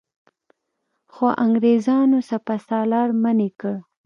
[1.13, 3.75] خو انګرېزانو سپه سالار منع کړ.